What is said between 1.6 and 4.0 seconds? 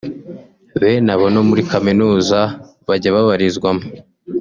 kaminuza bajya babarizwamo